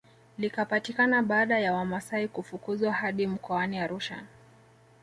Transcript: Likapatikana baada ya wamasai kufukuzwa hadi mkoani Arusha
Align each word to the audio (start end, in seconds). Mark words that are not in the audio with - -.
Likapatikana 0.37 1.23
baada 1.23 1.59
ya 1.59 1.73
wamasai 1.73 2.27
kufukuzwa 2.27 2.93
hadi 2.93 3.27
mkoani 3.27 3.79
Arusha 3.79 4.23